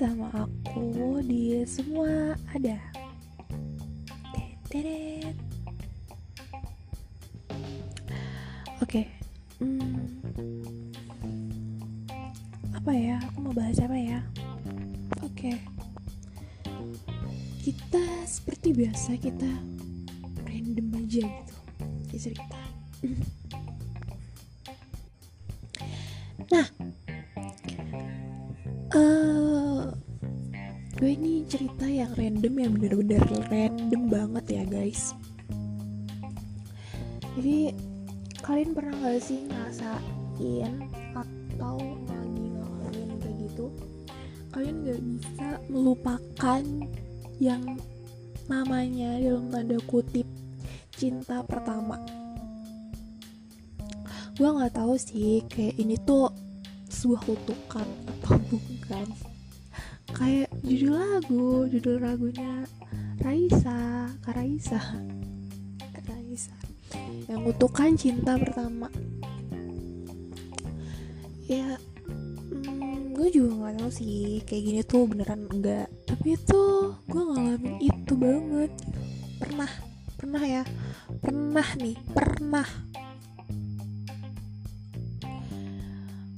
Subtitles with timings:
[0.00, 2.80] sama aku di semua ada.
[4.72, 5.36] Teret.
[8.80, 9.04] Oke.
[9.60, 10.08] Hmm,
[12.72, 13.20] apa ya?
[13.28, 14.24] Aku mau bahas apa ya?
[15.20, 15.60] Oke.
[17.60, 19.52] Kita seperti biasa kita
[20.48, 21.56] random aja gitu.
[22.16, 22.56] Cerita.
[31.20, 33.20] ini cerita yang random yang bener-bener
[33.52, 35.12] random banget ya guys.
[37.36, 37.76] Jadi
[38.40, 40.74] kalian pernah gak sih ngerasain
[41.12, 41.76] atau
[42.08, 43.68] lagi ngalamin kayak gitu?
[44.48, 46.62] Kalian gak bisa melupakan
[47.36, 47.62] yang
[48.48, 50.24] namanya dalam tanda kutip
[50.96, 52.00] cinta pertama.
[54.40, 56.32] Gue nggak tahu sih kayak ini tuh
[56.88, 59.06] sebuah kutukan atau bukan
[60.16, 62.68] kayak judul lagu judul lagunya
[63.20, 64.80] Raisa Kak Raisa.
[65.92, 66.56] Kak Raisa.
[67.28, 68.88] Yang kutukan cinta pertama.
[71.44, 75.88] Ya hmm, gue juga nggak tahu sih kayak gini tuh beneran enggak.
[76.08, 76.62] Tapi itu
[77.08, 78.72] gue ngalamin itu banget.
[79.40, 79.70] Pernah
[80.16, 80.62] pernah ya.
[81.20, 82.68] Pernah nih pernah.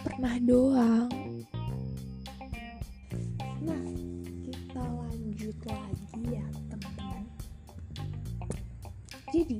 [0.00, 1.29] Pernah doang
[5.68, 7.24] lagi ya teman-teman.
[9.30, 9.58] Jadi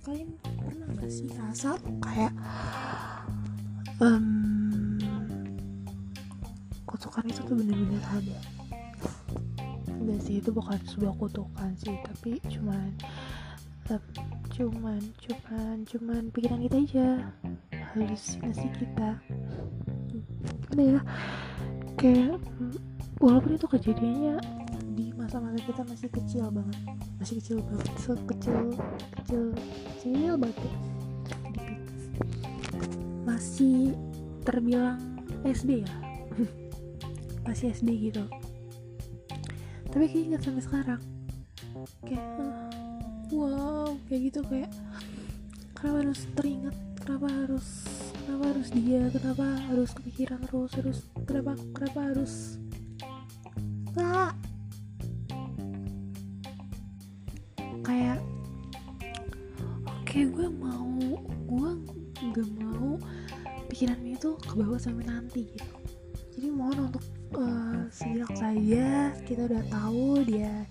[0.00, 2.32] kalian pernah gak sih rasa kayak
[4.00, 4.96] um,
[6.88, 8.38] kutukan itu tuh bener-bener ada?
[9.90, 12.90] Enggak sih itu bukan sebuah kutukan sih tapi cuman
[13.92, 14.02] um,
[14.54, 17.08] cuman cuman cuman pikiran kita aja.
[17.90, 19.18] Halusinasi kita?
[20.70, 21.00] Gimana ya?
[21.98, 22.38] Kayak
[23.20, 24.40] walaupun itu kejadiannya
[24.96, 26.76] di masa-masa kita masih kecil banget.
[27.20, 27.86] Masih kecil banget.
[28.00, 28.56] Sekecil
[29.12, 30.74] kecil kecil banget ya.
[33.28, 33.92] Masih
[34.42, 34.98] terbilang
[35.44, 35.92] SD ya.
[37.46, 38.24] Masih SD gitu.
[39.92, 41.00] Tapi kayak ingat sampai sekarang.
[42.08, 42.72] Kayak ah,
[43.30, 44.72] wow kayak gitu kayak
[45.76, 46.76] kenapa harus teringat?
[47.04, 47.66] Kenapa harus
[48.24, 49.02] kenapa harus dia?
[49.12, 50.98] Kenapa harus kepikiran terus terus?
[51.28, 52.60] Kenapa kenapa harus
[53.98, 54.30] ah.
[57.82, 58.18] kayak
[59.82, 60.94] oke gue mau
[61.48, 61.70] gue
[62.30, 62.94] nggak mau
[63.66, 65.74] pikiran itu ke bawah sampai nanti gitu
[66.38, 70.66] jadi mohon untuk uh, sejak saja kita udah tahu dia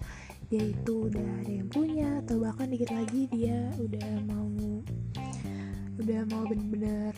[0.50, 4.50] dia itu udah ada yang punya atau bahkan dikit lagi dia udah mau
[6.00, 7.14] udah mau bener-bener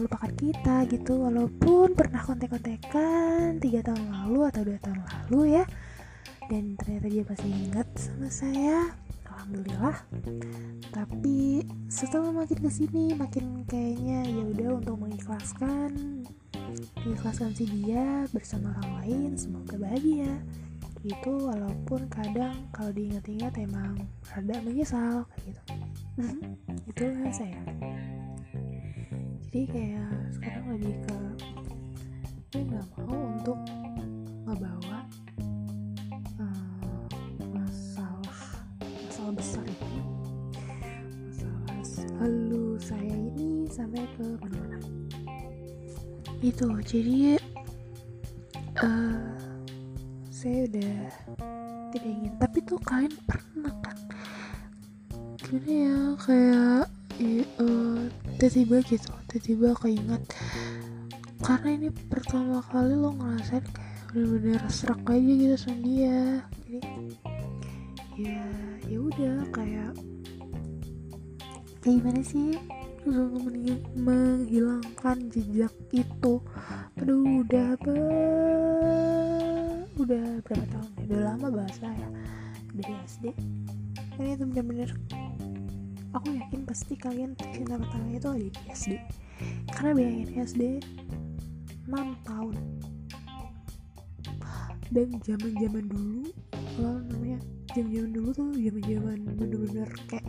[0.00, 5.64] melupakan kita gitu walaupun pernah kontek-kontekan tiga tahun lalu atau dua tahun lalu ya.
[6.48, 8.96] Dan ternyata dia masih ingat sama saya
[9.28, 9.96] alhamdulillah.
[10.88, 16.24] Tapi setelah makin ke sini makin kayaknya ya udah untuk mengikhlaskan
[17.04, 20.40] mengikhlaskan si dia bersama orang lain semoga bahagia.
[21.04, 24.00] Itu walaupun kadang kalau diingat-ingat emang
[24.32, 25.62] rada menyesal kayak gitu.
[26.88, 27.60] Itulah saya
[29.50, 31.18] jadi kayak sekarang lebih ke
[32.54, 33.58] gue nggak mau untuk
[34.46, 34.98] ngebawa
[36.38, 37.06] uh,
[37.50, 38.42] masalah
[38.78, 40.02] masalah besar ini.
[41.34, 41.82] Masalah
[42.22, 44.78] lalu saya ini sampai ke mana-mana.
[46.38, 47.34] Itu jadi
[48.78, 49.34] uh,
[50.30, 50.94] saya udah
[51.90, 52.32] tidak ingin.
[52.38, 53.98] Tapi tuh kalian pernah kan
[55.42, 55.98] gimana ya?
[56.22, 56.82] Kayak
[57.58, 58.06] uh,
[58.38, 60.26] tiba-tiba gitu tiba-tiba keinget
[61.38, 66.42] karena ini pertama kali lo ngerasain kayak bener-bener serak aja gitu sama dia.
[66.66, 66.80] Jadi
[68.18, 68.42] ya
[68.90, 69.94] ya udah kayak
[71.78, 72.58] kayak gimana sih?
[73.94, 76.42] Menghilangkan jejak itu.
[76.98, 77.94] Aduh udah apa
[79.94, 81.02] udah berapa tahun ya?
[81.06, 82.08] Udah lama bahasa ya
[82.74, 83.24] dari SD
[84.18, 84.90] kan itu bener-bener
[86.10, 88.92] aku yakin pasti kalian cinta pertamanya itu ada di SD
[89.70, 90.62] karena bayangin SD
[91.86, 92.56] 6 tahun.
[94.90, 96.26] Dan zaman zaman dulu
[96.74, 97.38] kalau namanya
[97.70, 100.26] zaman zaman dulu tuh zaman zaman bener-bener kayak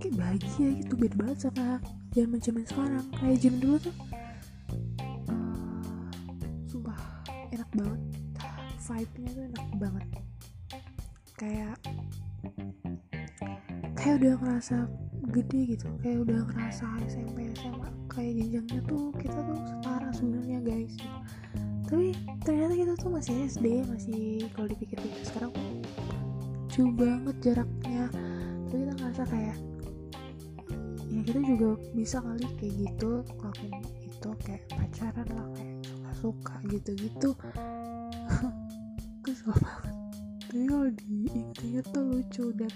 [0.00, 1.66] kayak bahagia gitu beda banget sama
[2.16, 3.06] zaman zaman sekarang.
[3.20, 3.94] Kayak zaman dulu tuh
[5.28, 6.04] uh,
[6.64, 7.00] sumpah
[7.52, 8.00] enak banget.
[8.82, 10.08] Vibe-nya tuh enak banget.
[11.36, 11.76] Kayak
[14.02, 14.76] kayak udah ngerasa
[15.30, 20.94] gede gitu kayak udah ngerasa SMP SMA kayak jenjangnya tuh kita tuh setara sebenarnya guys.
[21.86, 22.10] Tapi
[22.42, 25.54] ternyata kita tuh masih SD masih kalau dipikir-pikir sekarang
[26.74, 28.10] jauh banget jaraknya.
[28.66, 29.56] Tapi kita ngerasa kayak
[31.06, 37.30] ya kita juga bisa kali kayak gitu ngelakuin itu kayak pacaran lah kayak suka-suka gitu-gitu.
[39.22, 40.01] Kesel banget
[40.52, 42.68] tapi kalau diinget-inget tuh lucu dan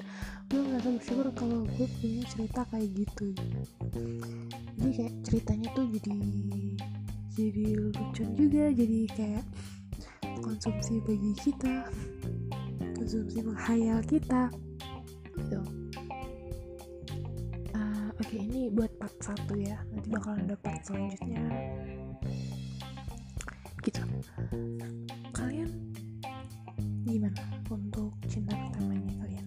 [0.48, 3.26] gue ngerasa bersyukur kalau gue punya cerita kayak gitu.
[4.80, 6.16] Jadi kayak ceritanya tuh jadi
[7.36, 9.44] jadi lucu juga jadi kayak
[10.40, 11.84] konsumsi bagi kita
[12.96, 14.48] konsumsi menghayal kita.
[15.36, 15.60] Gitu.
[17.76, 19.76] Uh, oke ini buat part satu ya.
[19.92, 21.44] Nanti bakalan ada part selanjutnya.
[23.84, 24.00] Gitu.
[25.36, 25.68] Kalian
[27.06, 29.46] gimana untuk cinta pertamanya kalian?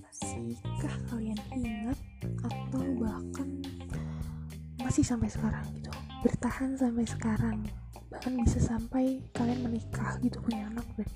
[0.00, 1.98] Masihkah kalian ingat
[2.40, 3.48] atau bahkan
[4.80, 5.92] masih sampai sekarang gitu?
[6.24, 7.58] Bertahan sampai sekarang
[8.08, 11.08] bahkan bisa sampai kalian menikah gitu punya anak dan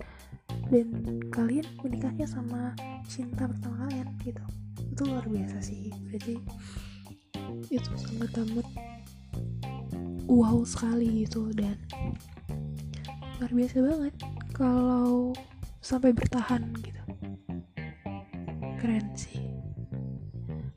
[0.68, 0.88] dan
[1.32, 2.76] kalian menikahnya sama
[3.08, 4.44] cinta pertama kalian gitu.
[4.92, 5.88] Itu luar biasa sih.
[6.12, 6.36] Berarti
[7.72, 8.68] itu sangat amat
[10.28, 11.80] wow sekali gitu dan
[13.40, 14.14] luar biasa banget
[14.62, 15.34] kalau
[15.82, 17.02] sampai bertahan gitu.
[18.78, 19.42] Keren sih.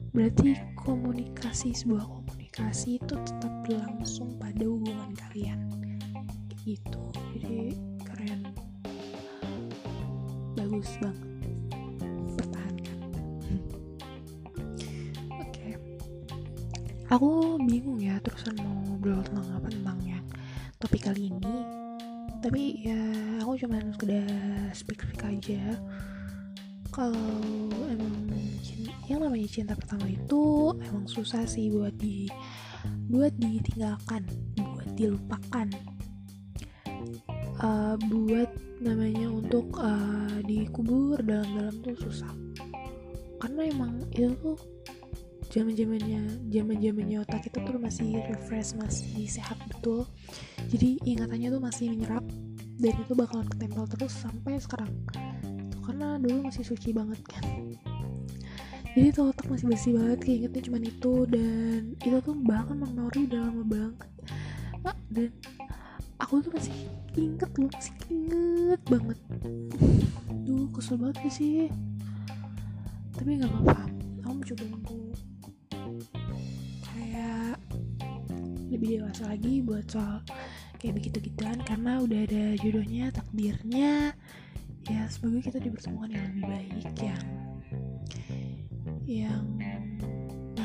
[0.09, 5.69] Berarti komunikasi sebuah komunikasi itu tetap berlangsung pada hubungan kalian.
[6.65, 7.03] Gitu.
[7.37, 8.41] Jadi keren.
[10.57, 11.29] Bagus banget.
[12.41, 12.99] Pertahankan.
[15.45, 15.61] Oke.
[15.61, 15.73] Okay.
[17.13, 20.25] aku bingung ya terusan mau ngobrol tentang apa tentang yang
[20.81, 21.84] kali ini
[22.45, 23.01] tapi ya
[23.41, 24.29] aku cuma sekedar
[24.69, 25.81] speak speak aja.
[26.93, 27.33] Kalau
[27.89, 28.29] emang
[29.09, 32.29] yang namanya cinta pertama itu emang susah sih buat di
[33.09, 34.29] buat ditinggalkan
[34.61, 35.73] buat dilupakan.
[37.65, 42.29] Uh, buat namanya untuk uh, dikubur dalam-dalam tuh susah.
[43.41, 44.59] Karena emang itu tuh
[45.55, 50.03] zaman zamannya otak kita tuh masih refresh masih sehat betul.
[50.67, 52.27] Jadi ingatannya tuh masih menyerap
[52.75, 54.91] dan itu bakalan ketempel terus sampai sekarang.
[55.71, 57.71] Tuh, karena dulu masih suci banget kan.
[58.95, 63.39] Jadi tuh otak masih bersih banget keingetnya cuma itu dan itu tuh bahkan memori udah
[63.47, 64.11] lama banget.
[65.07, 65.31] Dan
[66.19, 66.75] aku tuh masih
[67.15, 69.19] inget loh masih inget banget.
[70.43, 71.71] Duh kesel banget sih.
[73.15, 73.87] Tapi nggak apa-apa
[74.25, 74.97] aku mencoba untuk
[78.75, 80.19] lebih dewasa lagi buat soal
[80.77, 84.13] kayak begitu gituan karena udah ada jodohnya takdirnya
[84.85, 87.25] ya semoga kita dipertemukan yang lebih baik yang
[89.05, 89.45] yang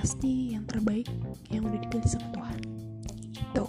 [0.01, 1.05] pasti yang terbaik
[1.53, 2.61] yang udah dipilih sama Tuhan.
[3.37, 3.69] Gitu.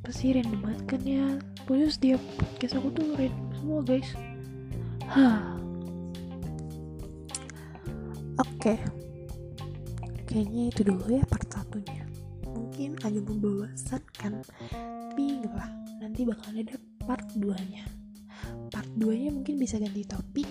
[0.00, 1.26] Pasti random banget kan ya?
[1.68, 4.10] Pokoknya setiap podcast aku tuh random semua guys.
[5.12, 5.60] Hah.
[8.40, 8.72] Oke.
[8.72, 8.78] Okay.
[10.30, 11.99] kayaknya itu dulu ya part satunya
[12.80, 15.68] mungkin agak membosankan tapi gak apa
[16.00, 17.84] nanti bakal ada part 2 nya
[18.72, 20.48] part 2 nya mungkin bisa ganti topik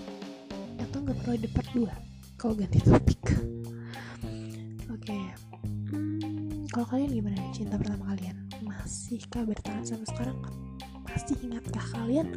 [0.78, 3.18] atau nggak perlu ada part 2 kalau ganti topik.
[4.94, 5.26] Oke okay.
[5.90, 8.38] hmm, kalau kalian gimana cinta pertama kalian?
[8.62, 10.38] Masihkah bertahan sampai sekarang?
[11.02, 12.30] Pasti ingatkah kalian?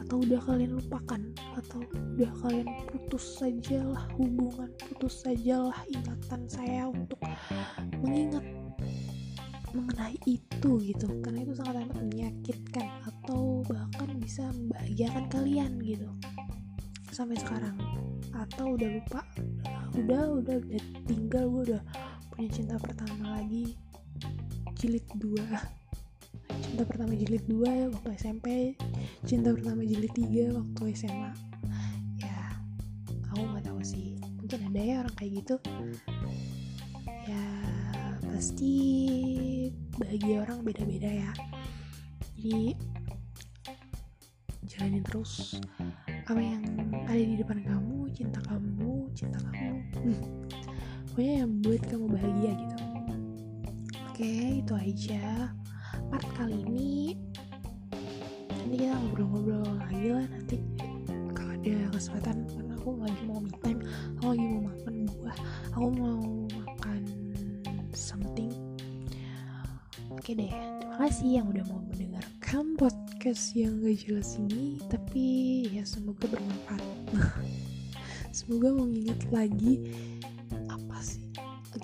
[0.00, 1.20] Atau udah kalian lupakan?
[1.52, 1.84] Atau
[2.16, 7.20] udah kalian putus sajalah hubungan putus sajalah ingatan saya untuk
[8.00, 8.63] mengingat
[9.74, 11.06] mengenai itu gitu.
[11.20, 16.08] Karena itu sangat amat menyakitkan atau bahkan bisa membahagiakan kalian gitu.
[17.10, 17.76] Sampai sekarang.
[18.34, 19.20] Atau udah lupa
[19.94, 21.82] udah udah udah tinggal gue udah
[22.34, 23.74] punya cinta pertama lagi.
[24.78, 25.46] Jilid dua.
[26.62, 28.74] Cinta pertama jilid dua waktu SMP
[29.24, 31.30] cinta pertama jilid tiga waktu SMA
[32.20, 32.36] ya
[33.30, 34.18] aku nggak tahu sih.
[34.42, 35.56] Mungkin ada ya orang kayak gitu.
[37.24, 37.44] Ya
[38.34, 38.74] pasti
[39.94, 41.30] bahagia orang beda-beda ya.
[42.34, 42.74] Jadi
[44.66, 45.62] jalanin terus
[46.26, 46.66] apa yang
[47.06, 49.78] ada di depan kamu cinta kamu cinta kamu.
[50.02, 50.18] Hmm.
[51.14, 52.76] pokoknya yang buat kamu bahagia gitu.
[54.10, 54.32] Oke
[54.66, 55.54] itu aja
[56.10, 57.14] part kali ini.
[58.50, 60.58] Nanti kita ngobrol-ngobrol lagi lah nanti.
[61.38, 63.80] Kalau ada kesempatan karena aku lagi mau me time
[64.18, 65.38] aku lagi mau makan buah
[65.70, 66.43] aku mau
[68.14, 68.54] something.
[70.14, 70.46] Oke deh
[70.78, 75.24] terima kasih yang udah mau mendengarkan podcast yang gak jelas ini tapi
[75.74, 76.86] ya semoga bermanfaat.
[78.34, 79.78] Semoga mengingat lagi
[80.66, 81.22] apa sih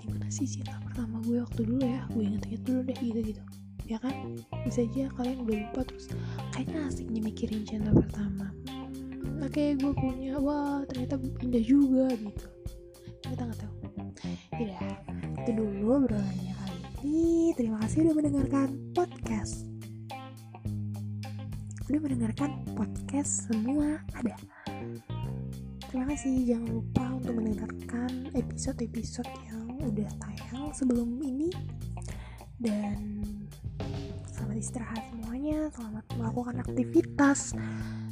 [0.03, 2.03] gimana sih cinta pertama gue waktu dulu ya?
[2.11, 3.43] Gue inget-inget dulu deh gitu-gitu.
[3.87, 4.15] Ya kan?
[4.67, 6.11] Bisa aja kalian udah lupa terus
[6.51, 8.51] kayaknya asik mikirin cinta pertama.
[8.67, 12.47] Hmm, oke gue punya wah ternyata indah juga gitu.
[13.23, 13.80] Kita nggak tahu
[15.91, 16.79] dulu obrolannya kali.
[17.03, 19.67] Ini terima kasih udah mendengarkan podcast.
[21.91, 24.39] Udah mendengarkan podcast semua ada.
[25.91, 26.47] Terima kasih.
[26.47, 31.51] Jangan lupa untuk mendengarkan episode-episode yang udah tayang sebelum ini.
[32.55, 33.27] Dan
[34.31, 35.75] selamat istirahat semuanya.
[35.75, 37.59] Selamat melakukan aktivitas.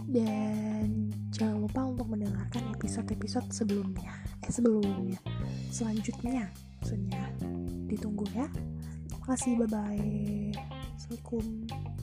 [0.02, 4.18] Dan jangan lupa untuk mendengarkan episode-episode sebelumnya.
[4.42, 5.23] Eh sebelumnya.
[5.70, 7.23] Selanjutnya maksudnya
[7.90, 8.47] ditunggu ya.
[9.11, 11.98] Terima kasih bye bye assalamualaikum